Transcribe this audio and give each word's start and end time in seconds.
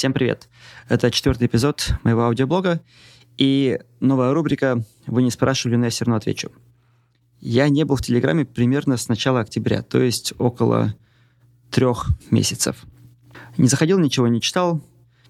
Всем 0.00 0.14
привет! 0.14 0.48
Это 0.88 1.10
четвертый 1.10 1.46
эпизод 1.46 1.92
моего 2.04 2.22
аудиоблога 2.22 2.80
и 3.36 3.78
новая 4.00 4.32
рубрика 4.32 4.82
«Вы 5.06 5.22
не 5.22 5.30
спрашивали, 5.30 5.76
но 5.76 5.84
я 5.84 5.90
все 5.90 6.06
равно 6.06 6.16
отвечу». 6.16 6.50
Я 7.38 7.68
не 7.68 7.84
был 7.84 7.96
в 7.96 8.00
Телеграме 8.00 8.46
примерно 8.46 8.96
с 8.96 9.08
начала 9.08 9.40
октября, 9.40 9.82
то 9.82 10.00
есть 10.00 10.32
около 10.38 10.94
трех 11.70 12.06
месяцев. 12.30 12.82
Не 13.58 13.68
заходил, 13.68 13.98
ничего 13.98 14.26
не 14.28 14.40
читал, 14.40 14.80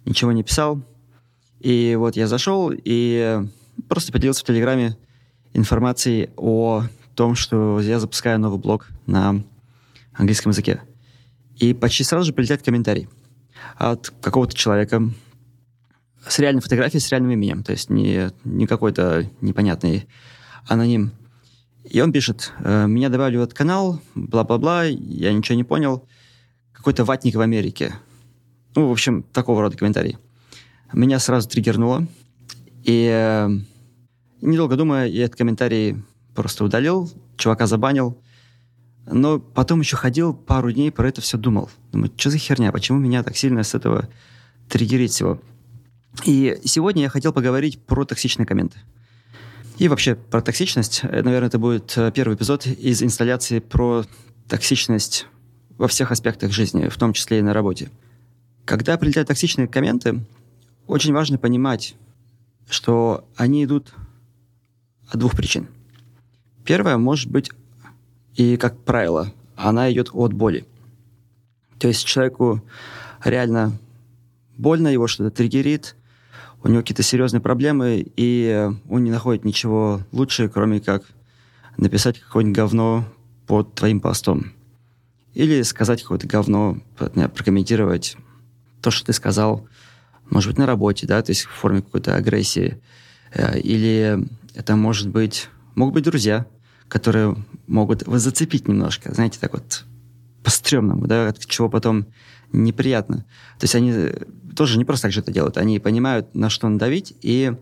ничего 0.05 0.31
не 0.31 0.45
писал. 0.45 0.81
И 1.59 1.97
вот 1.99 2.15
я 2.15 2.29
зашел 2.29 2.73
и 2.73 3.41
просто 3.89 4.13
поделился 4.13 4.45
в 4.45 4.47
Телеграме 4.47 4.97
информацией 5.53 6.31
о 6.37 6.85
том, 7.17 7.35
что 7.35 7.81
я 7.81 7.99
запускаю 7.99 8.39
новый 8.39 8.61
блог 8.61 8.87
на 9.07 9.43
английском 10.13 10.51
языке. 10.51 10.81
И 11.57 11.75
почти 11.75 12.05
сразу 12.05 12.27
же 12.27 12.33
прилетает 12.33 12.63
комментарий 12.63 13.09
от 13.77 14.11
какого-то 14.21 14.55
человека 14.55 15.03
с 16.27 16.39
реальной 16.39 16.61
фотографией, 16.61 17.01
с 17.01 17.11
реальным 17.11 17.33
именем, 17.33 17.63
то 17.63 17.73
есть 17.73 17.91
не, 17.91 18.31
не 18.45 18.67
какой-то 18.67 19.29
непонятный 19.41 20.07
аноним. 20.67 21.13
И 21.85 22.01
он 22.01 22.13
пишет, 22.13 22.53
«Э, 22.59 22.87
меня 22.87 23.09
добавили 23.09 23.39
в 23.39 23.43
этот 23.43 23.57
канал, 23.57 24.01
бла-бла-бла, 24.15 24.85
я 24.85 25.33
ничего 25.33 25.57
не 25.57 25.65
понял. 25.65 26.07
Какой-то 26.73 27.05
ватник 27.05 27.35
в 27.35 27.41
Америке. 27.41 27.95
Ну, 28.75 28.89
в 28.89 28.93
общем, 28.93 29.23
такого 29.23 29.63
рода 29.63 29.77
комментарий. 29.77 30.19
Меня 30.93 31.19
сразу 31.19 31.49
триггернуло. 31.49 32.07
И 32.85 33.09
э, 33.11 33.49
недолго 34.41 34.77
думая, 34.77 35.07
я 35.07 35.25
этот 35.25 35.37
комментарий 35.37 36.03
просто 36.35 36.65
удалил, 36.65 37.11
чувака 37.37 37.67
забанил. 37.67 38.19
Но 39.13 39.41
потом 39.41 39.81
еще 39.81 39.97
ходил 39.97 40.35
пару 40.35 40.71
дней, 40.73 40.91
про 40.93 41.09
это 41.09 41.21
все 41.21 41.37
думал. 41.37 41.69
Думаю, 41.93 42.13
что 42.17 42.31
за 42.31 42.39
херня, 42.39 42.73
почему 42.73 42.99
меня 42.99 43.23
так 43.23 43.37
сильно 43.37 43.63
с 43.63 43.75
этого 43.75 44.09
триггерить 44.69 45.13
всего? 45.13 45.41
И 46.25 46.61
сегодня 46.65 47.03
я 47.03 47.09
хотел 47.09 47.33
поговорить 47.33 47.81
про 47.81 48.05
токсичные 48.05 48.47
комменты. 48.47 48.79
И 49.79 49.89
вообще 49.89 50.15
про 50.15 50.43
токсичность. 50.43 51.01
Э, 51.03 51.23
наверное, 51.23 51.49
это 51.49 51.59
будет 51.59 51.97
э, 51.97 52.13
первый 52.15 52.37
эпизод 52.37 52.67
из 52.67 53.03
инсталляции 53.03 53.61
про 53.61 54.05
токсичность 54.49 55.27
во 55.79 55.89
всех 55.89 56.13
аспектах 56.13 56.53
жизни, 56.53 56.89
в 56.89 56.97
том 56.97 57.13
числе 57.13 57.39
и 57.39 57.43
на 57.43 57.55
работе. 57.55 57.91
Когда 58.67 58.99
прилетают 58.99 59.29
токсичные 59.29 59.67
комменты, 59.67 60.25
очень 60.87 61.13
важно 61.15 61.39
понимать, 61.39 61.95
что 62.69 63.25
они 63.37 63.65
идут 63.65 63.95
от 65.09 65.19
двух 65.19 65.35
причин. 65.35 65.69
Первое 66.65 66.99
может 66.99 67.31
быть 67.31 67.51
и, 68.35 68.57
как 68.57 68.79
правило, 68.85 69.33
она 69.57 69.91
идет 69.93 70.11
от 70.13 70.33
боли. 70.33 70.65
То 71.79 71.89
есть 71.89 72.05
человеку 72.05 72.63
реально 73.25 73.79
больно, 74.57 74.89
его 74.89 75.07
что-то 75.07 75.31
триггерит, 75.31 75.97
у 76.63 76.69
него 76.69 76.83
какие-то 76.83 77.03
серьезные 77.03 77.41
проблемы, 77.41 78.05
и 78.17 78.71
он 78.89 79.05
не 79.05 79.11
находит 79.11 79.45
ничего 79.45 80.03
лучше, 80.13 80.49
кроме 80.49 80.81
как 80.81 81.05
написать 81.77 82.21
какое-нибудь 82.21 82.57
говно 82.57 83.05
под 83.47 83.75
твоим 83.75 84.01
постом. 84.01 84.53
Или 85.33 85.63
сказать 85.63 86.03
какое-то 86.03 86.27
говно, 86.27 86.79
прокомментировать 86.97 88.17
то, 88.83 88.91
что 88.91 89.07
ты 89.07 89.13
сказал, 89.13 89.67
может 90.29 90.51
быть, 90.51 90.59
на 90.59 90.67
работе, 90.67 91.07
да, 91.07 91.23
то 91.23 91.31
есть 91.31 91.43
в 91.43 91.51
форме 91.51 91.83
какой-то 91.83 92.15
агрессии. 92.15 92.81
Э, 93.33 93.59
или 93.59 94.27
это 94.55 94.77
может 94.77 95.09
быть, 95.09 95.49
могут 95.75 95.95
быть 95.95 96.05
друзья, 96.05 96.47
которые 96.91 97.37
могут 97.69 98.07
вас 98.07 98.21
зацепить 98.21 98.69
немножко, 98.69 99.15
знаете, 99.15 99.39
так 99.41 99.55
вот 99.55 99.85
по-стрёмному, 100.43 101.07
да, 101.07 101.29
от 101.29 101.47
чего 101.47 101.71
потом 101.71 102.07
неприятно. 102.53 103.19
То 103.59 103.65
есть 103.65 103.75
они 103.77 103.95
тоже 104.57 104.77
не 104.77 104.85
просто 104.85 105.05
так 105.05 105.13
же 105.13 105.21
это 105.21 105.33
делают, 105.33 105.57
они 105.57 105.79
понимают, 105.79 106.35
на 106.35 106.51
что 106.51 106.69
надавить, 106.69 107.15
и 107.23 107.55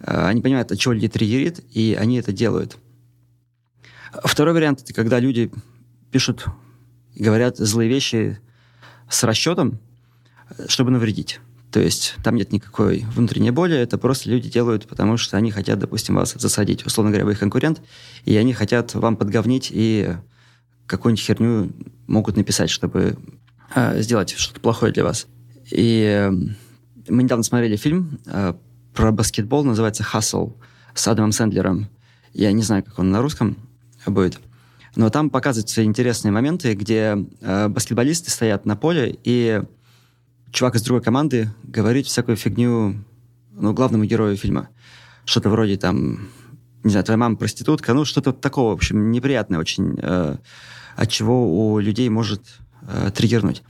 э, 0.00 0.26
они 0.26 0.42
понимают, 0.42 0.70
от 0.70 0.78
чего 0.78 0.92
людей 0.92 1.08
триггерит, 1.08 1.64
и 1.72 1.96
они 1.98 2.18
это 2.18 2.32
делают. 2.32 2.76
Второй 4.24 4.52
вариант– 4.52 4.82
это 4.82 4.92
когда 4.92 5.20
люди 5.20 5.50
пишут, 6.10 6.44
говорят 7.14 7.56
злые 7.56 7.88
вещи 7.88 8.38
с 9.08 9.24
расчетом, 9.24 9.78
чтобы 10.68 10.90
навредить. 10.90 11.40
То 11.76 11.82
есть 11.82 12.14
там 12.24 12.36
нет 12.36 12.52
никакой 12.52 13.04
внутренней 13.14 13.50
боли, 13.50 13.76
это 13.76 13.98
просто 13.98 14.30
люди 14.30 14.48
делают, 14.48 14.88
потому 14.88 15.18
что 15.18 15.36
они 15.36 15.50
хотят, 15.50 15.78
допустим, 15.78 16.14
вас 16.14 16.32
засадить. 16.32 16.86
Условно 16.86 17.10
говоря, 17.10 17.26
вы 17.26 17.32
их 17.32 17.38
конкурент, 17.38 17.82
и 18.24 18.34
они 18.34 18.54
хотят 18.54 18.94
вам 18.94 19.14
подговнить 19.14 19.68
и 19.70 20.16
какую-нибудь 20.86 21.22
херню 21.22 21.72
могут 22.06 22.38
написать, 22.38 22.70
чтобы 22.70 23.18
э, 23.74 24.00
сделать 24.00 24.30
что-то 24.38 24.58
плохое 24.58 24.90
для 24.90 25.04
вас. 25.04 25.26
И 25.70 26.00
э, 26.02 26.30
мы 27.10 27.22
недавно 27.22 27.42
смотрели 27.42 27.76
фильм 27.76 28.20
э, 28.24 28.54
про 28.94 29.12
баскетбол, 29.12 29.62
называется 29.62 30.02
«Хасл» 30.02 30.54
с 30.94 31.06
Адамом 31.06 31.32
Сэндлером. 31.32 31.90
Я 32.32 32.52
не 32.52 32.62
знаю, 32.62 32.84
как 32.84 32.98
он 33.00 33.10
на 33.10 33.20
русском 33.20 33.58
будет. 34.06 34.40
Но 34.94 35.10
там 35.10 35.28
показываются 35.28 35.84
интересные 35.84 36.32
моменты, 36.32 36.72
где 36.72 37.18
э, 37.42 37.68
баскетболисты 37.68 38.30
стоят 38.30 38.64
на 38.64 38.76
поле, 38.76 39.18
и 39.24 39.60
чувак 40.56 40.74
из 40.74 40.82
другой 40.82 41.02
команды 41.02 41.50
говорит 41.64 42.06
всякую 42.06 42.36
фигню 42.36 43.04
ну, 43.52 43.74
главному 43.74 44.04
герою 44.04 44.38
фильма. 44.38 44.70
Что-то 45.26 45.50
вроде 45.50 45.76
там, 45.76 46.30
не 46.82 46.90
знаю, 46.90 47.04
твоя 47.04 47.18
мама 47.18 47.36
проститутка, 47.36 47.92
ну, 47.92 48.06
что-то 48.06 48.32
такого, 48.32 48.70
в 48.70 48.76
общем, 48.76 49.10
неприятное 49.10 49.58
очень, 49.58 49.98
э, 50.00 50.36
от 50.96 51.10
чего 51.10 51.74
у 51.74 51.78
людей 51.78 52.08
может 52.08 52.40
э, 52.88 53.10
триггернуть. 53.14 53.62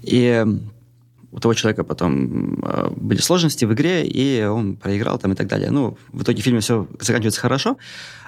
И 0.00 0.42
у 1.32 1.38
того 1.38 1.52
человека 1.52 1.84
потом 1.84 2.54
э, 2.62 2.88
были 2.96 3.20
сложности 3.20 3.66
в 3.66 3.74
игре, 3.74 4.06
и 4.06 4.42
он 4.44 4.76
проиграл 4.76 5.18
там 5.18 5.32
и 5.32 5.34
так 5.34 5.48
далее. 5.48 5.70
Ну, 5.70 5.98
в 6.12 6.22
итоге 6.22 6.40
в 6.40 6.44
фильме 6.46 6.60
все 6.60 6.88
заканчивается 6.98 7.42
хорошо, 7.42 7.76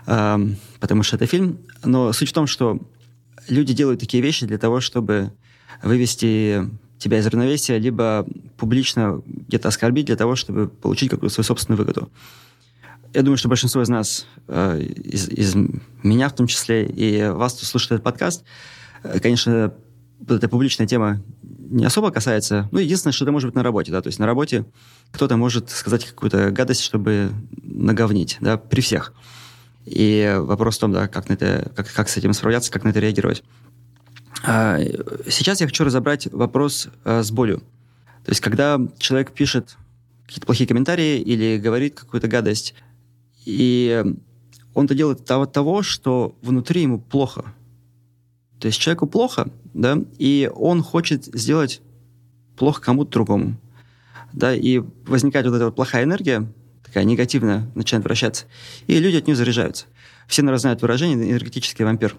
э, 0.06 0.48
потому 0.78 1.04
что 1.04 1.16
это 1.16 1.24
фильм. 1.24 1.58
Но 1.82 2.12
суть 2.12 2.28
в 2.28 2.34
том, 2.34 2.46
что 2.48 2.78
люди 3.48 3.72
делают 3.72 4.00
такие 4.00 4.22
вещи 4.22 4.44
для 4.44 4.58
того, 4.58 4.80
чтобы 4.80 5.32
вывести 5.82 6.68
тебя 7.04 7.18
из 7.18 7.26
равновесия, 7.26 7.78
либо 7.78 8.26
публично 8.56 9.20
где-то 9.26 9.68
оскорбить 9.68 10.06
для 10.06 10.16
того, 10.16 10.36
чтобы 10.36 10.68
получить 10.68 11.10
какую-то 11.10 11.34
свою 11.34 11.44
собственную 11.44 11.78
выгоду. 11.78 12.10
Я 13.12 13.22
думаю, 13.22 13.36
что 13.36 13.48
большинство 13.48 13.82
из 13.82 13.88
нас, 13.88 14.26
э, 14.48 14.80
из, 14.80 15.28
из 15.28 15.54
меня 16.02 16.28
в 16.30 16.34
том 16.34 16.46
числе, 16.46 16.86
и 16.86 17.28
вас, 17.28 17.54
кто 17.54 17.66
слушает 17.66 17.92
этот 17.92 18.04
подкаст, 18.04 18.44
э, 19.02 19.20
конечно, 19.20 19.74
вот 20.18 20.36
эта 20.38 20.48
публичная 20.48 20.86
тема 20.86 21.22
не 21.42 21.84
особо 21.84 22.10
касается. 22.10 22.68
Ну, 22.72 22.78
единственное, 22.78 23.12
что 23.12 23.24
это 23.24 23.32
может 23.32 23.48
быть 23.48 23.54
на 23.54 23.62
работе, 23.62 23.92
да, 23.92 24.00
то 24.00 24.08
есть 24.08 24.18
на 24.18 24.26
работе 24.26 24.64
кто-то 25.12 25.36
может 25.36 25.70
сказать 25.70 26.06
какую-то 26.06 26.50
гадость, 26.50 26.82
чтобы 26.82 27.32
наговнить, 27.62 28.38
да, 28.40 28.56
при 28.56 28.80
всех. 28.80 29.12
И 29.84 30.34
вопрос 30.38 30.78
в 30.78 30.80
том, 30.80 30.92
да, 30.92 31.06
как, 31.06 31.28
на 31.28 31.34
это, 31.34 31.70
как, 31.76 31.92
как 31.92 32.08
с 32.08 32.16
этим 32.16 32.32
справляться, 32.32 32.72
как 32.72 32.84
на 32.84 32.88
это 32.88 33.00
реагировать. 33.00 33.44
А, 34.46 34.78
сейчас 35.28 35.60
я 35.60 35.66
хочу 35.66 35.84
разобрать 35.84 36.26
вопрос 36.30 36.88
а, 37.04 37.22
с 37.22 37.30
болью. 37.30 37.60
То 38.24 38.30
есть, 38.30 38.40
когда 38.40 38.78
человек 38.98 39.32
пишет 39.32 39.76
какие-то 40.26 40.46
плохие 40.46 40.68
комментарии 40.68 41.18
или 41.18 41.58
говорит 41.58 41.98
какую-то 41.98 42.28
гадость, 42.28 42.74
и 43.46 44.04
он 44.74 44.84
это 44.84 44.94
делает 44.94 45.30
от 45.30 45.52
того, 45.52 45.82
что 45.82 46.36
внутри 46.42 46.82
ему 46.82 46.98
плохо. 46.98 47.44
То 48.60 48.66
есть 48.66 48.78
человеку 48.78 49.06
плохо, 49.06 49.48
да, 49.72 49.98
и 50.18 50.50
он 50.54 50.82
хочет 50.82 51.24
сделать 51.24 51.80
плохо 52.56 52.82
кому-то 52.82 53.12
другому. 53.12 53.56
Да, 54.32 54.54
и 54.54 54.82
возникает 55.06 55.46
вот 55.46 55.54
эта 55.54 55.66
вот 55.66 55.76
плохая 55.76 56.04
энергия, 56.04 56.46
такая 56.84 57.04
негативная, 57.04 57.70
начинает 57.74 58.04
вращаться, 58.04 58.46
и 58.86 58.98
люди 58.98 59.16
от 59.16 59.26
нее 59.26 59.36
заряжаются. 59.36 59.86
Все, 60.26 60.42
наверное, 60.42 60.60
знают 60.60 60.82
выражение 60.82 61.30
«энергетический 61.30 61.84
вампир». 61.84 62.16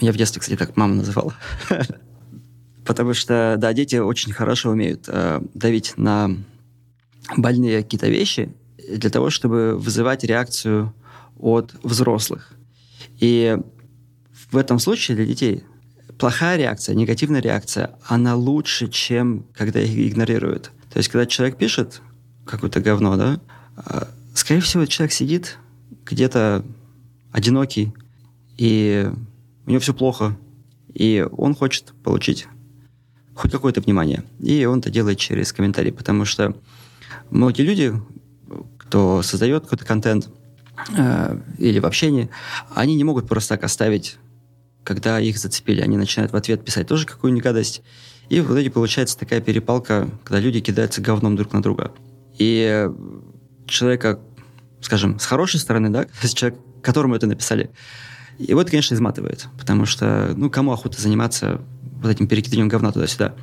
Меня 0.00 0.12
в 0.12 0.16
детстве, 0.16 0.40
кстати, 0.40 0.58
так 0.58 0.76
мама 0.76 0.94
называла. 0.94 1.34
Потому 2.84 3.14
что, 3.14 3.56
да, 3.58 3.72
дети 3.72 3.96
очень 3.96 4.32
хорошо 4.32 4.70
умеют 4.70 5.04
э, 5.08 5.40
давить 5.54 5.94
на 5.96 6.30
больные 7.36 7.82
какие-то 7.82 8.08
вещи 8.08 8.52
для 8.88 9.10
того, 9.10 9.30
чтобы 9.30 9.76
вызывать 9.76 10.24
реакцию 10.24 10.94
от 11.38 11.74
взрослых. 11.82 12.52
И 13.18 13.56
в 14.50 14.56
этом 14.56 14.78
случае 14.78 15.16
для 15.16 15.26
детей 15.26 15.64
плохая 16.18 16.56
реакция, 16.56 16.94
негативная 16.94 17.40
реакция, 17.40 17.96
она 18.06 18.36
лучше, 18.36 18.88
чем 18.88 19.46
когда 19.54 19.80
их 19.80 20.12
игнорируют. 20.12 20.70
То 20.92 20.98
есть, 20.98 21.08
когда 21.08 21.26
человек 21.26 21.56
пишет 21.56 22.02
какое-то 22.44 22.80
говно, 22.80 23.16
да, 23.16 23.40
э, 23.76 24.04
скорее 24.34 24.60
всего, 24.60 24.84
человек 24.86 25.12
сидит 25.12 25.58
где-то 26.04 26.64
одинокий, 27.32 27.94
и 28.56 29.10
у 29.70 29.72
него 29.72 29.80
все 29.80 29.94
плохо, 29.94 30.36
и 30.92 31.24
он 31.30 31.54
хочет 31.54 31.94
получить 32.02 32.48
хоть 33.36 33.52
какое-то 33.52 33.80
внимание. 33.80 34.24
И 34.40 34.64
он 34.64 34.80
это 34.80 34.90
делает 34.90 35.18
через 35.18 35.52
комментарии, 35.52 35.92
потому 35.92 36.24
что 36.24 36.56
многие 37.30 37.62
люди, 37.62 37.94
кто 38.78 39.22
создает 39.22 39.62
какой-то 39.62 39.84
контент 39.84 40.28
э, 40.98 41.38
или 41.58 41.78
в 41.78 41.86
общении, 41.86 42.30
они 42.74 42.96
не 42.96 43.04
могут 43.04 43.28
просто 43.28 43.50
так 43.50 43.62
оставить, 43.62 44.16
когда 44.82 45.20
их 45.20 45.38
зацепили. 45.38 45.82
Они 45.82 45.96
начинают 45.96 46.32
в 46.32 46.36
ответ 46.36 46.64
писать 46.64 46.88
тоже 46.88 47.06
какую-нибудь 47.06 47.44
гадость. 47.44 47.82
И 48.28 48.40
в 48.40 48.52
итоге 48.52 48.72
получается 48.72 49.16
такая 49.16 49.40
перепалка, 49.40 50.10
когда 50.24 50.40
люди 50.40 50.58
кидаются 50.58 51.00
говном 51.00 51.36
друг 51.36 51.52
на 51.52 51.62
друга. 51.62 51.92
И 52.38 52.88
человека, 53.66 54.18
скажем, 54.80 55.20
с 55.20 55.26
хорошей 55.26 55.60
стороны, 55.60 55.90
да, 55.90 56.06
человек, 56.34 56.58
которому 56.82 57.14
это 57.14 57.28
написали, 57.28 57.70
его 58.48 58.62
это, 58.62 58.70
конечно, 58.70 58.94
изматывает, 58.94 59.48
потому 59.58 59.86
что, 59.86 60.32
ну, 60.36 60.50
кому 60.50 60.72
охота 60.72 61.00
заниматься 61.00 61.60
вот 62.02 62.10
этим 62.10 62.26
перекидыванием 62.26 62.68
говна 62.68 62.92
туда-сюда. 62.92 63.34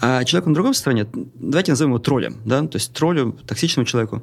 А 0.00 0.24
человек 0.24 0.46
на 0.46 0.54
другой 0.54 0.74
стороне, 0.74 1.06
давайте 1.12 1.72
назовем 1.72 1.90
его 1.92 1.98
троллем, 1.98 2.36
да, 2.44 2.66
то 2.66 2.76
есть 2.76 2.92
троллю, 2.92 3.32
токсичному 3.46 3.86
человеку, 3.86 4.22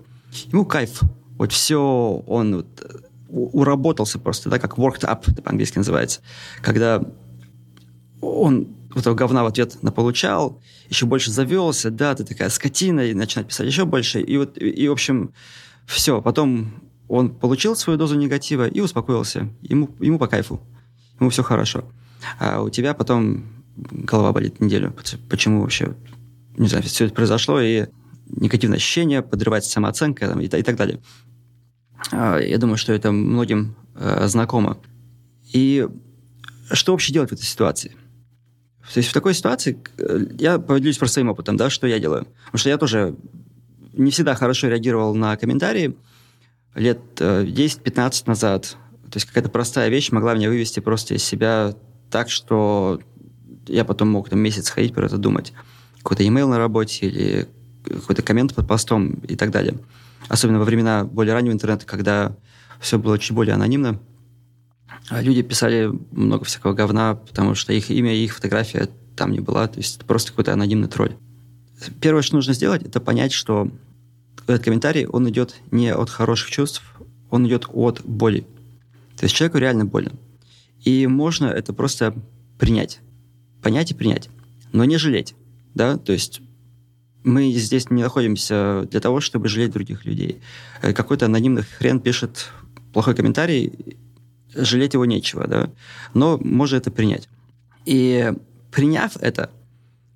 ему 0.52 0.66
кайф, 0.66 1.02
вот 1.38 1.52
все, 1.52 2.24
он 2.26 2.58
вот, 2.58 3.04
уработался 3.30 4.20
просто, 4.20 4.50
да, 4.50 4.60
как 4.60 4.78
worked 4.78 5.04
up, 5.04 5.24
это 5.28 5.42
по-английски 5.42 5.78
называется, 5.78 6.22
когда 6.62 7.04
он 8.22 8.68
вот 8.90 9.02
этого 9.02 9.14
говна 9.16 9.44
в 9.44 9.48
ответ 9.48 9.82
наполучал, 9.84 10.62
еще 10.90 11.06
больше 11.06 11.32
завелся, 11.32 11.92
да, 11.92 12.16
ты 12.16 12.24
такая 12.24 12.50
скотина, 12.50 13.02
и 13.02 13.14
начинает 13.14 13.50
писать 13.50 13.68
еще 13.68 13.86
больше, 13.86 14.22
и 14.22 14.38
вот, 14.38 14.58
и, 14.58 14.88
в 14.88 14.92
общем, 14.92 15.34
все, 15.86 16.22
потом 16.22 16.72
он 17.08 17.30
получил 17.30 17.76
свою 17.76 17.98
дозу 17.98 18.16
негатива 18.16 18.68
и 18.68 18.80
успокоился, 18.80 19.50
ему, 19.62 19.90
ему 20.00 20.20
по 20.20 20.28
кайфу, 20.28 20.62
ему 21.20 21.30
все 21.30 21.44
хорошо. 21.44 21.86
А 22.40 22.62
у 22.62 22.70
тебя 22.70 22.94
потом 22.94 23.46
голова 23.76 24.34
болит 24.34 24.60
неделю, 24.60 24.96
почему 25.30 25.62
вообще, 25.62 25.96
не 26.58 26.68
знаю, 26.68 26.84
все 26.84 27.06
это 27.06 27.14
произошло, 27.14 27.62
и 27.62 27.88
негативное 28.30 28.78
ощущение, 28.78 29.22
подрывается 29.22 29.72
самооценка 29.72 30.28
там, 30.28 30.42
и, 30.42 30.46
и 30.46 30.64
так 30.64 30.76
далее. 30.76 31.00
А, 32.12 32.40
я 32.40 32.58
думаю, 32.58 32.78
что 32.78 32.94
это 32.94 33.12
многим 33.12 33.76
э, 33.96 34.28
знакомо. 34.28 34.78
И 35.54 35.88
что 36.72 36.92
вообще 36.92 37.14
делать 37.14 37.30
в 37.30 37.34
этой 37.34 37.46
ситуации? 37.46 37.96
То 38.94 39.00
есть 39.00 39.10
в 39.10 39.14
такой 39.14 39.34
ситуации 39.34 39.82
э, 39.98 40.26
я 40.40 40.60
поделюсь 40.60 40.98
просто 40.98 41.16
своим 41.16 41.30
опытом, 41.30 41.58
да, 41.58 41.70
что 41.70 41.88
я 41.88 42.00
делаю. 42.00 42.28
Потому 42.46 42.60
что 42.60 42.70
я 42.70 42.78
тоже 42.78 43.16
не 43.94 44.12
всегда 44.12 44.36
хорошо 44.36 44.68
реагировал 44.68 45.16
на 45.16 45.36
комментарии 45.38 45.96
лет 46.78 47.00
10-15 47.18 47.96
э, 47.98 48.12
назад. 48.26 48.78
То 49.10 49.18
есть 49.18 49.26
какая-то 49.26 49.50
простая 49.50 49.90
вещь 49.90 50.12
могла 50.12 50.36
меня 50.36 50.50
вывести 50.50 50.80
просто 50.80 51.16
из 51.16 51.24
себя 51.24 51.76
так, 52.10 52.30
что 52.30 53.00
я 53.68 53.84
потом 53.86 54.10
мог 54.10 54.30
там 54.30 54.40
месяц 54.40 54.70
ходить 54.70 54.94
про 54.94 55.06
это 55.06 55.18
думать. 55.18 55.54
Какой-то 55.98 56.26
имейл 56.26 56.50
на 56.50 56.58
работе 56.58 57.08
или 57.08 57.48
какой-то 57.84 58.22
коммент 58.22 58.54
под 58.54 58.68
постом 58.68 59.14
и 59.28 59.36
так 59.36 59.52
далее. 59.52 59.78
Особенно 60.30 60.60
во 60.60 60.66
времена 60.66 61.04
более 61.04 61.34
раннего 61.34 61.54
интернета, 61.54 61.86
когда 61.86 62.36
все 62.80 63.00
было 63.00 63.18
чуть 63.18 63.32
более 63.32 63.56
анонимно. 63.56 64.00
А 65.10 65.22
люди 65.22 65.42
писали 65.42 65.90
много 66.12 66.46
всякого 66.46 66.74
говна, 66.74 67.16
потому 67.16 67.56
что 67.56 67.74
их 67.74 67.90
имя 67.90 68.14
и 68.14 68.26
их 68.26 68.36
фотография 68.36 68.90
там 69.16 69.32
не 69.32 69.40
была. 69.40 69.68
То 69.68 69.80
есть 69.80 69.98
это 69.98 70.06
просто 70.06 70.32
какой-то 70.32 70.54
анонимный 70.54 70.88
тролль. 70.88 71.16
Первое, 72.02 72.22
что 72.22 72.36
нужно 72.36 72.54
сделать, 72.54 72.84
это 72.84 73.00
понять, 73.00 73.32
что 73.32 73.70
этот 74.46 74.64
комментарий, 74.64 75.06
он 75.06 75.30
идет 75.30 75.56
не 75.72 75.94
от 75.94 76.10
хороших 76.10 76.50
чувств, 76.50 76.84
он 77.30 77.48
идет 77.48 77.66
от 77.70 78.02
боли. 78.04 78.46
То 79.18 79.26
есть 79.26 79.36
человеку 79.36 79.58
реально 79.58 79.86
больно. 79.86 80.12
И 80.84 81.08
можно 81.08 81.46
это 81.46 81.74
просто 81.74 82.16
принять. 82.60 83.00
Понять 83.62 83.92
и 83.92 83.94
принять. 83.96 84.30
Но 84.72 84.86
не 84.86 84.98
жалеть. 84.98 85.36
Да? 85.74 85.98
То 85.98 86.14
есть 86.14 86.42
мы 87.24 87.52
здесь 87.52 87.90
не 87.90 88.04
находимся 88.04 88.88
для 88.90 89.00
того, 89.00 89.20
чтобы 89.20 89.50
жалеть 89.50 89.72
других 89.72 90.06
людей. 90.06 90.42
Э, 90.82 90.94
какой-то 90.94 91.26
анонимный 91.26 91.64
хрен 91.64 92.00
пишет 92.00 92.52
плохой 92.94 93.16
комментарий, 93.16 93.98
жалеть 94.56 94.94
его 94.94 95.06
нечего, 95.06 95.46
да, 95.48 95.70
но 96.14 96.38
можно 96.38 96.78
это 96.78 96.90
принять. 96.90 97.28
И 97.86 98.34
приняв 98.72 99.18
это, 99.18 99.50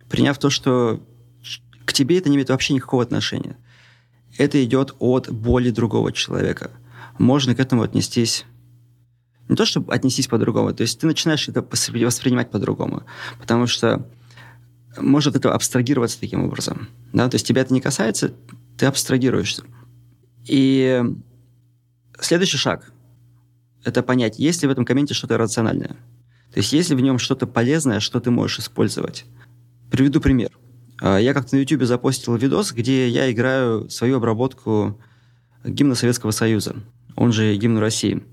приняв 0.10 0.38
то, 0.38 0.50
что 0.50 1.02
к 1.86 1.94
тебе 1.94 2.18
это 2.18 2.30
не 2.30 2.36
имеет 2.36 2.50
вообще 2.50 2.74
никакого 2.74 3.04
отношения, 3.04 3.58
это 4.38 4.64
идет 4.64 4.96
от 5.00 5.32
боли 5.32 5.70
другого 5.70 6.12
человека. 6.12 6.72
Можно 7.18 7.56
к 7.56 7.60
этому 7.60 7.84
отнестись 7.84 8.46
не 9.50 9.58
то, 9.58 9.66
чтобы 9.66 9.94
отнестись 9.94 10.28
по-другому, 10.28 10.74
то 10.74 10.82
есть 10.82 11.00
ты 11.00 11.08
начинаешь 11.08 11.50
это 11.50 11.62
воспринимать 11.62 12.52
по-другому, 12.52 13.04
потому 13.38 13.68
что 13.68 14.08
может 14.98 15.36
это 15.36 15.54
абстрагироваться 15.54 16.20
таким 16.20 16.46
образом. 16.46 16.88
Да? 17.12 17.30
То 17.30 17.36
есть 17.36 17.46
тебя 17.46 17.62
это 17.62 17.74
не 17.74 17.82
касается, 17.82 18.34
ты 18.78 18.86
абстрагируешься. 18.86 19.64
И 20.48 21.04
следующий 22.20 22.58
шаг– 22.58 22.94
это 23.84 24.04
понять, 24.04 24.40
есть 24.40 24.62
ли 24.62 24.68
в 24.68 24.72
этом 24.72 24.86
комменте 24.86 25.14
что-то 25.14 25.38
рациональное. 25.38 25.98
То 26.54 26.58
есть 26.58 26.74
есть 26.74 26.90
ли 26.90 26.96
в 26.96 27.02
нем 27.02 27.20
что-то 27.20 27.46
полезное, 27.48 28.00
что 28.00 28.20
ты 28.20 28.32
можешь 28.32 28.60
использовать. 28.60 29.26
Приведу 29.90 30.20
пример. 30.22 30.52
А, 31.02 31.18
я 31.18 31.34
как-то 31.34 31.56
на 31.56 31.60
YouTube 31.60 31.84
запостил 31.84 32.36
видос, 32.36 32.72
где 32.72 33.10
я 33.10 33.30
играю 33.32 33.90
свою 33.90 34.18
обработку 34.18 35.00
гимна 35.66 35.96
Советского 35.96 36.32
Союза, 36.32 36.76
он 37.16 37.34
же 37.34 37.56
гимн 37.56 37.80
России. 37.80 38.24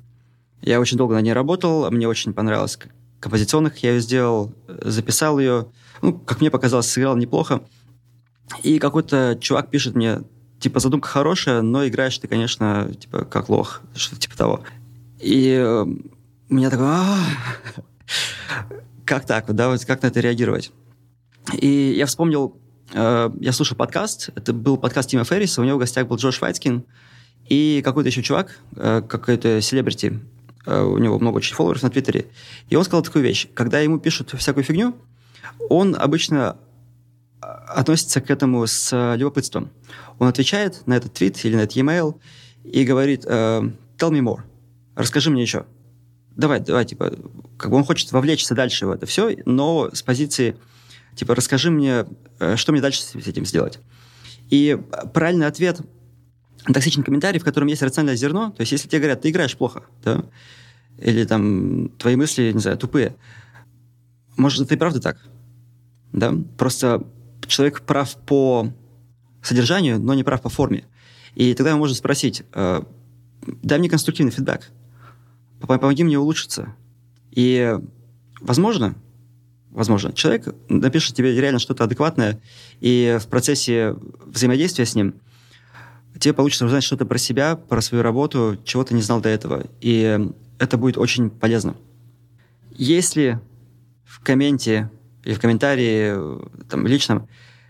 Я 0.60 0.78
очень 0.78 0.98
долго 0.98 1.14
на 1.14 1.20
ней 1.22 1.32
работал, 1.32 1.90
мне 1.90 2.06
очень 2.06 2.34
понравилось 2.34 2.78
композиционных, 3.20 3.78
я 3.78 3.92
ее 3.92 4.00
сделал, 4.00 4.52
записал 4.66 5.38
ее, 5.38 5.66
ну, 6.02 6.12
как 6.12 6.40
мне 6.40 6.50
показалось, 6.50 6.88
сыграл 6.88 7.16
неплохо. 7.16 7.62
И 8.62 8.78
какой-то 8.78 9.38
чувак 9.40 9.70
пишет 9.70 9.94
мне, 9.94 10.20
типа, 10.60 10.80
задумка 10.80 11.08
хорошая, 11.08 11.62
но 11.62 11.86
играешь 11.86 12.18
ты, 12.18 12.28
конечно, 12.28 12.90
типа, 12.98 13.24
как 13.24 13.48
лох, 13.48 13.80
что-то 13.94 14.20
типа 14.20 14.36
того. 14.36 14.60
И 15.20 15.58
э, 15.58 15.86
меня 16.48 16.70
такое, 16.70 16.88
«А, 16.88 17.18
как 19.04 19.26
так, 19.26 19.54
да, 19.54 19.70
вот 19.70 19.84
как 19.84 20.02
на 20.02 20.08
это 20.08 20.20
реагировать? 20.20 20.70
И 21.52 21.94
я 21.96 22.06
вспомнил, 22.06 22.56
э, 22.92 23.30
я 23.40 23.52
слушал 23.52 23.76
подкаст, 23.76 24.30
это 24.34 24.52
был 24.52 24.76
подкаст 24.76 25.10
Тима 25.10 25.24
Ферриса, 25.24 25.60
у 25.60 25.64
него 25.64 25.76
в 25.76 25.80
гостях 25.80 26.06
был 26.06 26.16
Джош 26.16 26.40
Вайткин 26.40 26.84
и 27.48 27.80
какой-то 27.84 28.08
еще 28.08 28.22
чувак, 28.22 28.58
э, 28.76 29.02
какой-то 29.02 29.60
селебрити, 29.60 30.20
у 30.66 30.98
него 30.98 31.18
много 31.18 31.38
очень 31.38 31.54
фолловеров 31.54 31.82
на 31.82 31.88
Твиттере, 31.88 32.26
и 32.68 32.76
он 32.76 32.84
сказал 32.84 33.02
такую 33.02 33.24
вещь, 33.24 33.48
когда 33.54 33.80
ему 33.80 33.98
пишут 33.98 34.34
всякую 34.36 34.64
фигню, 34.64 34.94
он 35.70 35.96
обычно 35.98 36.58
а, 37.40 37.48
относится 37.76 38.20
к 38.20 38.30
этому 38.30 38.66
с 38.66 38.92
э, 38.92 39.16
любопытством. 39.16 39.70
Он 40.18 40.28
отвечает 40.28 40.86
на 40.86 40.94
этот 40.94 41.14
твит 41.14 41.44
или 41.44 41.56
на 41.56 41.60
этот 41.60 41.76
e-mail 41.76 42.16
и 42.64 42.84
говорит 42.84 43.24
э, 43.24 43.28
«tell 43.96 44.10
me 44.10 44.20
more», 44.20 44.40
«расскажи 44.94 45.30
мне 45.30 45.42
еще». 45.42 45.66
Давай, 46.36 46.60
давай, 46.60 46.84
типа, 46.84 47.12
как 47.56 47.70
бы 47.70 47.76
он 47.76 47.84
хочет 47.84 48.12
вовлечься 48.12 48.54
дальше 48.54 48.86
в 48.86 48.90
это 48.90 49.06
все, 49.06 49.36
но 49.44 49.90
с 49.92 50.02
позиции, 50.02 50.56
типа, 51.18 51.34
расскажи 51.34 51.70
мне, 51.70 52.06
э, 52.38 52.56
что 52.56 52.72
мне 52.72 52.80
дальше 52.80 53.02
с 53.02 53.14
этим 53.14 53.44
сделать. 53.44 53.80
И 54.50 54.78
правильный 55.12 55.46
ответ– 55.46 55.80
токсичный 56.72 57.04
комментарий, 57.04 57.40
в 57.40 57.44
котором 57.44 57.68
есть 57.68 57.82
рациональное 57.82 58.16
зерно. 58.16 58.50
То 58.50 58.60
есть, 58.60 58.72
если 58.72 58.88
тебе 58.88 59.00
говорят, 59.00 59.22
ты 59.22 59.30
играешь 59.30 59.56
плохо, 59.56 59.82
да, 60.04 60.24
или 60.98 61.24
там 61.24 61.90
твои 61.98 62.16
мысли, 62.16 62.52
не 62.52 62.60
знаю, 62.60 62.78
тупые, 62.78 63.16
может, 64.36 64.62
это 64.62 64.74
и 64.74 64.76
правда 64.76 65.00
так? 65.00 65.18
Да? 66.12 66.32
Просто 66.56 67.04
человек 67.46 67.82
прав 67.82 68.14
по 68.24 68.72
содержанию, 69.42 69.98
но 69.98 70.14
не 70.14 70.22
прав 70.22 70.40
по 70.40 70.48
форме. 70.48 70.84
И 71.34 71.54
тогда 71.54 71.72
он 71.72 71.78
может 71.78 71.96
спросить, 71.96 72.44
э, 72.52 72.82
дай 73.62 73.78
мне 73.78 73.88
конструктивный 73.88 74.32
фидбэк, 74.32 74.70
помоги 75.60 76.04
мне 76.04 76.18
улучшиться. 76.18 76.74
И, 77.30 77.76
возможно, 78.40 78.94
возможно, 79.70 80.12
человек 80.12 80.54
напишет 80.68 81.14
тебе 81.14 81.38
реально 81.40 81.58
что-то 81.58 81.84
адекватное, 81.84 82.40
и 82.80 83.18
в 83.20 83.26
процессе 83.28 83.96
взаимодействия 84.26 84.86
с 84.86 84.94
ним 84.94 85.14
тебе 86.18 86.34
получится 86.34 86.66
узнать 86.66 86.84
что-то 86.84 87.06
про 87.06 87.18
себя, 87.18 87.56
про 87.56 87.80
свою 87.80 88.02
работу, 88.02 88.58
чего 88.64 88.84
ты 88.84 88.94
не 88.94 89.02
знал 89.02 89.20
до 89.20 89.28
этого. 89.28 89.66
И 89.80 90.18
это 90.58 90.76
будет 90.76 90.98
очень 90.98 91.30
полезно. 91.30 91.76
Если 92.72 93.40
в 94.04 94.20
комменте 94.20 94.90
или 95.24 95.34
в 95.34 95.40
комментарии 95.40 96.14
там, 96.68 96.86
личном 96.86 97.28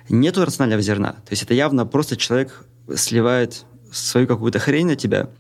нету 0.09 0.45
рационального 0.45 0.83
зерна, 0.83 1.13
то 1.13 1.31
есть 1.31 1.43
это 1.43 1.55
явно 1.55 1.85
просто 1.85 2.17
человек 2.17 2.65
сливает 2.95 3.65
свою 3.93 4.27
какую-то 4.27 4.59
хрень 4.59 4.87
на 4.87 4.97
тебя, 4.97 5.31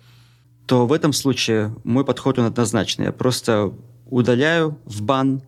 то 0.66 0.86
в 0.86 0.92
этом 0.92 1.12
случае 1.12 1.74
мой 1.84 2.04
подход 2.04 2.38
он 2.38 2.44
однозначный. 2.44 3.06
Я 3.06 3.12
просто 3.12 3.72
удаляю 4.06 4.78
в 4.84 5.02
бан 5.02 5.42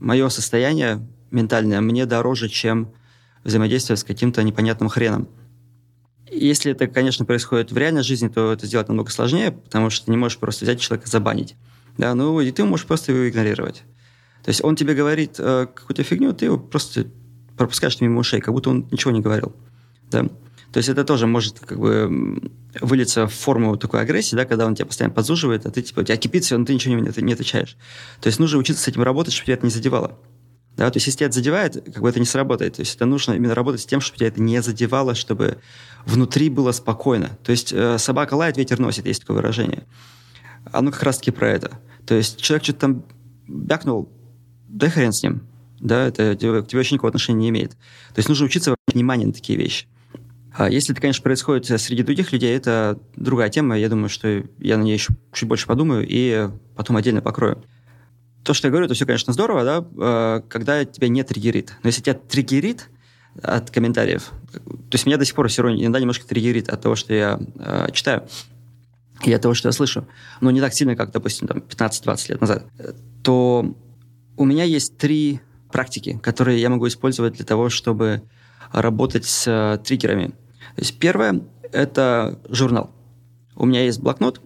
мое 0.00 0.28
состояние 0.28 1.06
ментальное 1.30 1.80
мне 1.80 2.06
дороже, 2.06 2.48
чем 2.48 2.92
взаимодействие 3.42 3.96
с 3.96 4.04
каким-то 4.04 4.42
непонятным 4.42 4.88
хреном. 4.88 5.28
Если 6.30 6.72
это, 6.72 6.86
конечно, 6.86 7.24
происходит 7.24 7.70
в 7.70 7.76
реальной 7.76 8.02
жизни, 8.02 8.28
то 8.28 8.52
это 8.52 8.66
сделать 8.66 8.88
намного 8.88 9.10
сложнее, 9.10 9.52
потому 9.52 9.90
что 9.90 10.06
ты 10.06 10.10
не 10.10 10.16
можешь 10.16 10.38
просто 10.38 10.64
взять 10.64 10.80
человека 10.80 11.08
забанить. 11.08 11.54
Да, 11.98 12.14
ну 12.14 12.40
и 12.40 12.50
ты 12.50 12.64
можешь 12.64 12.86
просто 12.86 13.12
его 13.12 13.28
игнорировать. 13.28 13.82
То 14.42 14.48
есть 14.48 14.64
он 14.64 14.76
тебе 14.76 14.94
говорит 14.94 15.36
э, 15.38 15.66
какую-то 15.72 16.02
фигню, 16.02 16.32
ты 16.32 16.46
его 16.46 16.58
просто 16.58 17.06
пропускаешь 17.56 18.00
мимо 18.00 18.20
ушей, 18.20 18.40
как 18.40 18.52
будто 18.52 18.70
он 18.70 18.88
ничего 18.90 19.12
не 19.12 19.20
говорил. 19.20 19.54
Да? 20.10 20.26
То 20.74 20.78
есть 20.78 20.88
это 20.88 21.04
тоже 21.04 21.28
может 21.28 21.60
как 21.60 21.78
бы 21.78 22.50
вылиться 22.80 23.28
в 23.28 23.32
форму 23.32 23.76
такой 23.76 24.00
агрессии, 24.00 24.34
да, 24.34 24.44
когда 24.44 24.66
он 24.66 24.74
тебя 24.74 24.86
постоянно 24.86 25.14
подзуживает, 25.14 25.66
а 25.66 25.70
ты 25.70 25.82
типа, 25.82 26.00
у 26.00 26.02
тебя 26.02 26.16
кипит 26.16 26.42
все, 26.42 26.58
но 26.58 26.64
ты 26.64 26.74
ничего 26.74 26.96
не, 26.96 27.22
не 27.22 27.32
отвечаешь. 27.32 27.76
То 28.20 28.26
есть 28.26 28.40
нужно 28.40 28.58
учиться 28.58 28.82
с 28.82 28.88
этим 28.88 29.02
работать, 29.02 29.32
чтобы 29.32 29.46
тебя 29.46 29.54
это 29.54 29.66
не 29.66 29.70
задевало. 29.70 30.18
Да, 30.76 30.90
то 30.90 30.96
есть 30.96 31.06
если 31.06 31.18
тебя 31.18 31.26
это 31.26 31.36
задевает, 31.36 31.74
как 31.74 32.02
бы 32.02 32.08
это 32.08 32.18
не 32.18 32.26
сработает. 32.26 32.74
То 32.74 32.80
есть 32.80 32.96
это 32.96 33.06
нужно 33.06 33.34
именно 33.34 33.54
работать 33.54 33.82
с 33.82 33.86
тем, 33.86 34.00
чтобы 34.00 34.18
тебя 34.18 34.26
это 34.26 34.42
не 34.42 34.60
задевало, 34.62 35.14
чтобы 35.14 35.58
внутри 36.06 36.50
было 36.50 36.72
спокойно. 36.72 37.38
То 37.44 37.52
есть 37.52 37.72
э, 37.72 37.96
собака 37.98 38.34
лает, 38.34 38.56
ветер 38.56 38.80
носит, 38.80 39.06
есть 39.06 39.20
такое 39.20 39.36
выражение. 39.36 39.84
Оно 40.72 40.90
как 40.90 41.04
раз-таки 41.04 41.30
про 41.30 41.50
это. 41.50 41.78
То 42.04 42.16
есть 42.16 42.42
человек 42.42 42.64
что-то 42.64 42.80
там 42.80 43.04
бякнул, 43.46 44.08
да 44.66 44.90
хрен 44.90 45.12
с 45.12 45.22
ним. 45.22 45.46
Да, 45.78 46.08
это 46.08 46.34
к 46.34 46.38
тебе 46.40 46.50
вообще 46.50 46.96
никакого 46.96 47.10
отношения 47.10 47.38
не 47.38 47.48
имеет. 47.50 47.70
То 47.70 48.16
есть 48.16 48.28
нужно 48.28 48.46
учиться 48.46 48.74
внимание 48.92 49.28
на 49.28 49.32
такие 49.32 49.56
вещи. 49.56 49.86
А 50.56 50.70
если 50.70 50.92
это, 50.92 51.00
конечно, 51.00 51.22
происходит 51.22 51.66
среди 51.80 52.02
других 52.02 52.32
людей, 52.32 52.56
это 52.56 52.98
другая 53.16 53.50
тема. 53.50 53.76
Я 53.76 53.88
думаю, 53.88 54.08
что 54.08 54.44
я 54.58 54.78
на 54.78 54.82
ней 54.82 54.94
еще 54.94 55.12
чуть 55.32 55.48
больше 55.48 55.66
подумаю 55.66 56.06
и 56.08 56.48
потом 56.76 56.96
отдельно 56.96 57.20
покрою 57.20 57.62
то, 58.44 58.52
что 58.52 58.68
я 58.68 58.70
говорю, 58.70 58.86
это 58.86 58.94
все, 58.94 59.06
конечно, 59.06 59.32
здорово, 59.32 59.64
да, 59.64 59.84
э, 60.36 60.42
когда 60.48 60.84
тебя 60.84 61.08
не 61.08 61.24
триггерит. 61.24 61.74
Но 61.82 61.88
если 61.88 62.02
тебя 62.02 62.14
триггерит 62.14 62.90
от 63.42 63.70
комментариев, 63.70 64.30
то 64.52 64.92
есть 64.92 65.06
меня 65.06 65.16
до 65.16 65.24
сих 65.24 65.34
пор 65.34 65.48
все 65.48 65.62
равно 65.62 65.80
иногда 65.80 65.98
немножко 65.98 66.26
триггерит 66.26 66.68
от 66.68 66.80
того, 66.80 66.94
что 66.94 67.14
я 67.14 67.40
э, 67.58 67.88
читаю, 67.92 68.28
и 69.24 69.32
от 69.32 69.40
того, 69.40 69.54
что 69.54 69.68
я 69.68 69.72
слышу, 69.72 70.06
но 70.40 70.50
не 70.50 70.60
так 70.60 70.74
сильно, 70.74 70.94
как, 70.94 71.10
допустим, 71.10 71.48
там, 71.48 71.58
15-20 71.58 72.28
лет 72.28 72.40
назад, 72.40 72.66
то 73.22 73.74
у 74.36 74.44
меня 74.44 74.64
есть 74.64 74.98
три 74.98 75.40
практики, 75.72 76.20
которые 76.22 76.60
я 76.60 76.68
могу 76.68 76.86
использовать 76.86 77.34
для 77.34 77.44
того, 77.46 77.70
чтобы 77.70 78.22
работать 78.72 79.24
с 79.24 79.46
э, 79.46 79.82
триггерами. 79.82 80.34
То 80.74 80.82
есть 80.82 80.98
первое– 80.98 81.42
это 81.72 82.38
журнал. 82.48 82.90
У 83.56 83.66
меня 83.66 83.84
есть 83.84 84.00
блокнот, 84.00 84.40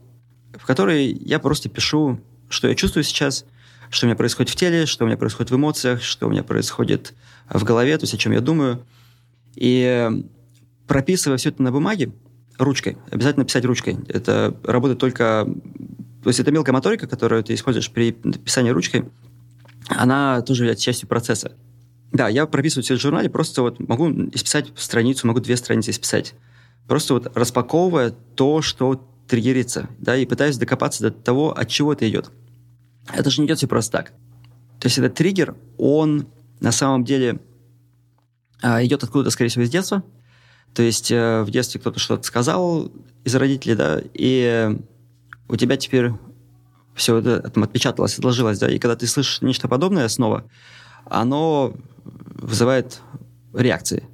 в 0.52 0.66
который 0.66 1.06
я 1.06 1.38
просто 1.38 1.68
пишу, 1.68 2.20
что 2.48 2.68
я 2.68 2.74
чувствую 2.74 3.04
сейчас– 3.04 3.44
что 3.90 4.06
у 4.06 4.08
меня 4.08 4.16
происходит 4.16 4.50
в 4.50 4.56
теле, 4.56 4.86
что 4.86 5.04
у 5.04 5.06
меня 5.06 5.16
происходит 5.16 5.50
в 5.50 5.56
эмоциях, 5.56 6.02
что 6.02 6.26
у 6.26 6.30
меня 6.30 6.42
происходит 6.42 7.14
в 7.48 7.64
голове, 7.64 7.96
то 7.96 8.04
есть 8.04 8.14
о 8.14 8.18
чем 8.18 8.32
я 8.32 8.40
думаю. 8.40 8.84
И 9.54 10.24
прописывая 10.86 11.38
все 11.38 11.50
это 11.50 11.62
на 11.62 11.72
бумаге, 11.72 12.12
ручкой, 12.58 12.98
обязательно 13.10 13.44
писать 13.44 13.64
ручкой. 13.64 13.98
Это 14.08 14.56
работает 14.64 14.98
только... 14.98 15.48
То 16.22 16.30
есть 16.30 16.40
это 16.40 16.50
мелкая 16.50 16.72
моторика, 16.72 17.06
которую 17.06 17.42
ты 17.42 17.54
используешь 17.54 17.90
при 17.90 18.12
писании 18.12 18.70
ручкой, 18.70 19.04
она 19.88 20.42
тоже 20.42 20.64
является 20.64 20.84
частью 20.84 21.08
процесса. 21.08 21.52
Да, 22.12 22.28
я 22.28 22.46
прописываю 22.46 22.84
все 22.84 22.96
в 22.96 23.00
журнале, 23.00 23.28
просто 23.28 23.62
вот 23.62 23.80
могу 23.80 24.10
исписать 24.32 24.72
страницу, 24.76 25.26
могу 25.26 25.40
две 25.40 25.56
страницы 25.56 25.90
исписать. 25.90 26.34
Просто 26.86 27.14
вот 27.14 27.36
распаковывая 27.36 28.10
то, 28.34 28.62
что 28.62 29.06
триггерится, 29.28 29.88
да, 29.98 30.16
и 30.16 30.24
пытаюсь 30.24 30.56
докопаться 30.56 31.02
до 31.02 31.10
того, 31.10 31.52
от 31.52 31.68
чего 31.68 31.92
это 31.92 32.08
идет. 32.08 32.30
Это 33.12 33.28
же 33.30 33.40
не 33.40 33.46
идет 33.46 33.58
все 33.58 33.66
просто 33.66 33.92
так. 33.92 34.12
То 34.80 34.86
есть 34.86 34.98
этот 34.98 35.14
триггер, 35.14 35.54
он 35.76 36.28
на 36.60 36.72
самом 36.72 37.04
деле 37.04 37.40
а, 38.62 38.82
идет 38.84 39.04
откуда-то, 39.04 39.30
скорее 39.30 39.50
всего, 39.50 39.64
из 39.64 39.70
детства. 39.70 40.02
То 40.74 40.82
есть 40.82 41.10
э, 41.10 41.42
в 41.42 41.50
детстве 41.50 41.80
кто-то 41.80 41.98
что-то 41.98 42.22
сказал 42.24 42.90
из 43.24 43.34
родителей, 43.34 43.74
да, 43.74 44.00
и 44.14 44.76
у 45.48 45.56
тебя 45.56 45.76
теперь 45.76 46.12
все 46.94 47.16
это 47.16 47.50
там, 47.50 47.64
отпечаталось, 47.64 48.18
отложилось, 48.18 48.58
да, 48.58 48.70
и 48.70 48.78
когда 48.78 48.96
ты 48.96 49.06
слышишь 49.06 49.40
нечто 49.40 49.68
подобное 49.68 50.08
снова, 50.08 50.44
оно 51.06 51.74
вызывает 52.34 53.00
реакции. 53.54 54.04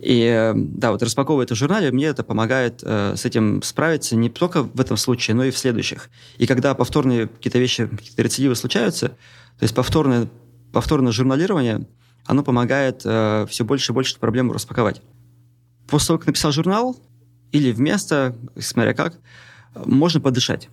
И 0.00 0.52
да, 0.54 0.92
вот 0.92 1.02
распаковывая 1.02 1.44
это 1.44 1.54
в 1.54 1.58
журнале, 1.58 1.90
мне 1.90 2.06
это 2.06 2.22
помогает 2.22 2.82
э, 2.84 3.14
с 3.16 3.24
этим 3.24 3.62
справиться 3.62 4.14
не 4.14 4.30
только 4.30 4.62
в 4.62 4.80
этом 4.80 4.96
случае, 4.96 5.34
но 5.34 5.44
и 5.44 5.50
в 5.50 5.58
следующих. 5.58 6.08
И 6.36 6.46
когда 6.46 6.74
повторные 6.74 7.26
какие-то 7.26 7.58
вещи, 7.58 7.86
какие-то 7.86 8.22
рецидивы 8.22 8.54
случаются, 8.54 9.08
то 9.08 9.62
есть 9.62 9.74
повторное, 9.74 10.28
повторное 10.72 11.10
журналирование, 11.10 11.84
оно 12.26 12.44
помогает 12.44 13.02
э, 13.04 13.46
все 13.48 13.64
больше 13.64 13.90
и 13.90 13.94
больше 13.94 14.12
эту 14.12 14.20
проблему 14.20 14.52
распаковать. 14.52 15.02
После 15.88 16.08
того, 16.08 16.18
как 16.18 16.28
написал 16.28 16.52
журнал, 16.52 16.96
или 17.50 17.72
вместо, 17.72 18.36
смотря 18.56 18.94
как, 18.94 19.18
можно 19.74 20.20
подышать. 20.20 20.68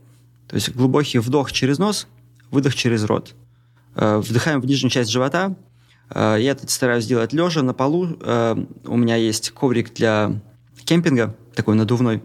То 0.47 0.55
есть 0.55 0.69
глубокий 0.75 1.17
вдох 1.17 1.51
через 1.51 1.79
нос, 1.79 2.07
выдох 2.51 2.75
через 2.75 3.03
рот. 3.05 3.33
Э, 3.95 4.17
вдыхаем 4.17 4.61
в 4.61 4.67
нижнюю 4.67 4.91
часть 4.91 5.09
живота– 5.09 5.55
Э, 5.64 5.64
я 6.13 6.51
это 6.51 6.69
стараюсь 6.69 7.05
делать 7.05 7.33
лежа 7.33 7.61
на 7.63 7.73
полу. 7.73 8.17
Э, 8.21 8.55
у 8.85 8.97
меня 8.97 9.15
есть 9.15 9.51
коврик 9.51 9.93
для 9.93 10.41
кемпинга, 10.83 11.35
такой 11.55 11.75
надувной. 11.75 12.23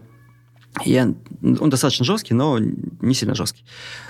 Я, 0.85 1.13
он 1.41 1.69
достаточно 1.69 2.05
жесткий, 2.05 2.33
но 2.33 2.57
не 2.59 3.13
сильно 3.13 3.35
жесткий. 3.35 3.65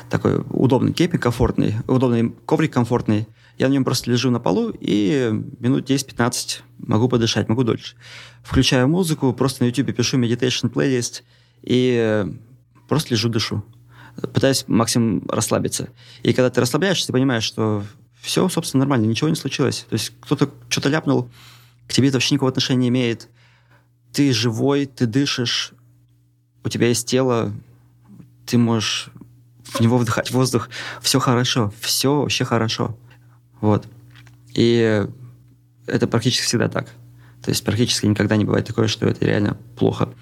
Такой 0.10 0.44
удобный 0.50 0.94
кемпинг, 0.94 1.24
комфортный, 1.24 1.76
удобный 1.88 2.36
коврик 2.46 2.74
комфортный. 2.74 3.28
Я 3.58 3.68
на 3.68 3.74
нем 3.74 3.84
просто 3.84 4.12
лежу 4.12 4.30
на 4.30 4.40
полу 4.40 4.74
и 4.80 5.30
минут 5.60 5.90
10-15 5.90 6.60
могу 6.80 7.08
подышать, 7.08 7.50
могу 7.50 7.64
дольше. 7.64 7.96
Включаю 8.44 8.88
музыку, 8.88 9.34
просто 9.34 9.64
на 9.64 9.68
YouTube 9.68 9.96
пишу 9.96 10.20
meditation 10.20 10.70
плейлист 10.70 11.24
и 11.62 12.26
просто 12.88 13.14
лежу, 13.14 13.30
дышу. 13.30 13.64
Пытаюсь 14.34 14.66
максимум 14.68 15.24
расслабиться. 15.30 15.90
И 16.22 16.34
когда 16.34 16.50
ты 16.50 16.62
расслабляешься, 16.62 17.08
ты 17.08 17.14
понимаешь, 17.14 17.44
что 17.44 17.84
все, 18.22 18.48
собственно, 18.50 18.82
нормально, 18.82 19.06
ничего 19.06 19.30
не 19.30 19.36
случилось. 19.36 19.86
То 19.90 19.94
есть 19.94 20.14
кто-то 20.22 20.52
что-то 20.70 20.90
ляпнул, 20.90 21.30
к 21.88 21.94
тебе 21.94 22.08
это 22.08 22.18
вообще 22.18 22.36
никакого 22.36 22.52
отношения 22.52 22.82
не 22.82 22.90
имеет. 22.90 23.28
Ты 24.14 24.32
живой, 24.32 24.86
ты 24.86 25.08
дышишь, 25.08 25.74
у 26.64 26.70
тебя 26.70 26.88
есть 26.88 27.08
тело, 27.08 27.52
ты 28.46 28.58
можешь 28.58 29.10
в 29.64 29.80
него 29.80 29.98
вдыхать 29.98 30.32
воздух. 30.32 30.70
Все 31.02 31.20
хорошо, 31.20 31.74
все 31.80 32.22
вообще 32.22 32.46
хорошо. 32.46 32.98
Вот. 33.60 33.88
И 34.54 35.06
это 35.88 36.08
практически 36.08 36.44
всегда 36.44 36.68
так. 36.68 36.90
То 37.42 37.50
есть 37.50 37.64
практически 37.64 38.06
никогда 38.06 38.36
не 38.36 38.46
бывает 38.46 38.68
такое, 38.68 38.88
что 38.88 39.08
это 39.08 39.26
реально 39.26 39.58
плохо. 39.76 40.14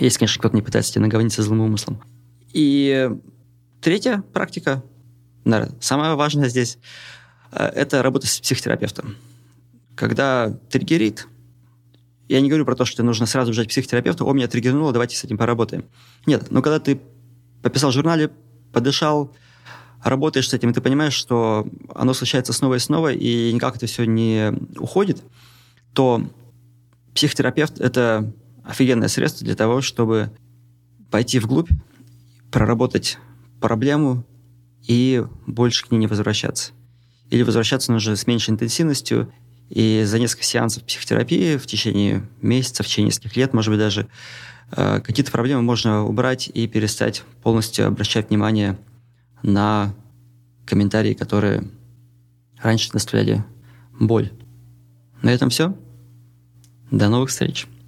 Если, 0.00 0.18
конечно, 0.18 0.40
кто-то 0.40 0.56
не 0.56 0.62
пытается 0.62 0.92
тебя 0.92 1.02
наговорить 1.02 1.32
со 1.32 1.42
злым 1.42 1.60
умыслом. 1.60 2.00
И 2.52 3.10
третья 3.80 4.24
практика 4.32 4.82
Наверное, 5.46 5.76
самое 5.80 6.16
важное 6.16 6.48
здесь 6.48 6.76
э,– 7.52 7.64
это 7.74 8.02
работа 8.02 8.26
с 8.26 8.40
психотерапевтом. 8.40 9.16
Когда 9.94 10.50
триггерит, 10.70 11.28
я 12.28 12.40
не 12.40 12.48
говорю 12.48 12.64
про 12.64 12.74
то, 12.74 12.84
что 12.84 13.04
нужно 13.04 13.26
сразу 13.26 13.52
бежать 13.52 13.68
к 13.68 13.70
психотерапевту, 13.70 14.26
о, 14.26 14.32
меня 14.32 14.48
триггернуло, 14.48 14.92
давайте 14.92 15.16
с 15.16 15.22
этим 15.22 15.38
поработаем. 15.38 15.84
Нет, 16.26 16.50
но 16.50 16.62
когда 16.62 16.80
ты 16.80 17.00
пописал 17.62 17.90
в 17.90 17.94
журнале, 17.94 18.32
подышал, 18.72 19.32
работаешь 20.02 20.48
с 20.48 20.52
этим, 20.52 20.70
и 20.70 20.72
ты 20.72 20.80
понимаешь, 20.80 21.14
что 21.14 21.68
оно 21.94 22.12
случается 22.12 22.52
снова 22.52 22.74
и 22.74 22.80
снова, 22.80 23.12
и 23.12 23.52
никак 23.52 23.76
это 23.76 23.86
все 23.86 24.04
не 24.04 24.52
уходит, 24.76 25.22
то 25.94 26.28
психотерапевт– 27.14 27.78
это 27.80 28.32
офигенное 28.64 29.06
средство 29.06 29.46
для 29.46 29.54
того, 29.54 29.80
чтобы 29.80 30.32
пойти 31.08 31.38
вглубь, 31.38 31.70
проработать 32.50 33.18
проблему, 33.60 34.24
и 34.86 35.24
больше 35.46 35.84
к 35.84 35.90
ней 35.90 35.98
не 35.98 36.06
возвращаться. 36.06 36.72
Или 37.30 37.42
возвращаться 37.42 37.92
нужно 37.92 38.16
с 38.16 38.26
меньшей 38.26 38.50
интенсивностью, 38.50 39.32
и 39.68 40.02
за 40.04 40.18
несколько 40.18 40.44
сеансов 40.44 40.84
психотерапии 40.84 41.56
в 41.56 41.66
течение 41.66 42.28
месяцев, 42.40 42.86
в 42.86 42.88
течение 42.88 43.08
нескольких 43.08 43.36
лет, 43.36 43.52
может 43.52 43.70
быть, 43.70 43.80
даже 43.80 44.06
э, 44.70 45.00
какие-то 45.00 45.32
проблемы 45.32 45.62
можно 45.62 46.04
убрать 46.04 46.48
и 46.52 46.68
перестать 46.68 47.24
полностью 47.42 47.88
обращать 47.88 48.28
внимание 48.28 48.78
на 49.42 49.92
комментарии, 50.66 51.14
которые 51.14 51.64
раньше 52.62 52.92
доставляли 52.92 53.44
боль. 53.98 54.30
На 55.22 55.30
этом 55.30 55.50
все. 55.50 55.76
До 56.90 57.08
новых 57.08 57.30
встреч. 57.30 57.66